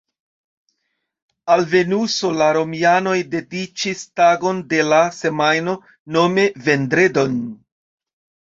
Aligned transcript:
Al 1.55 1.61
Venuso 1.73 2.31
la 2.39 2.47
romianoj 2.57 3.15
dediĉis 3.35 4.03
tagon 4.21 4.65
de 4.73 4.81
la 4.89 5.03
semajno, 5.21 5.77
nome 6.17 6.49
vendredon. 6.71 7.39